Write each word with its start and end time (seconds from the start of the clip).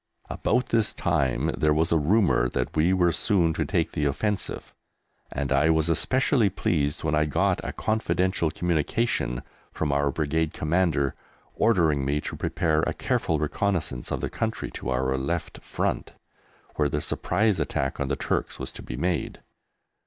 About 0.31 0.69
this 0.69 0.93
time 0.93 1.51
there 1.55 1.75
was 1.75 1.91
a 1.91 1.97
rumour 1.99 2.49
that 2.49 2.75
we 2.75 2.91
were 2.91 3.11
soon 3.11 3.53
to 3.53 3.63
take 3.63 3.91
the 3.91 4.05
offensive, 4.05 4.73
and 5.31 5.51
I 5.51 5.69
was 5.69 5.89
especially 5.89 6.49
pleased 6.49 7.03
when 7.03 7.13
I 7.13 7.25
got 7.25 7.63
a 7.63 7.71
confidential 7.71 8.49
communication 8.49 9.43
from 9.71 9.91
our 9.91 10.09
Brigade 10.09 10.53
Commander 10.53 11.13
ordering 11.53 12.03
me 12.03 12.19
to 12.21 12.35
prepare 12.35 12.81
a 12.87 12.95
careful 12.95 13.37
reconnaissance 13.37 14.09
of 14.09 14.21
the 14.21 14.29
country 14.31 14.71
to 14.71 14.89
our 14.89 15.15
left 15.19 15.61
front, 15.61 16.13
where 16.77 16.89
the 16.89 16.99
surprise 16.99 17.59
attack 17.59 17.99
on 17.99 18.07
the 18.07 18.15
Turks 18.15 18.57
was 18.57 18.71
to 18.71 18.81
be 18.81 18.97
made. 18.97 19.39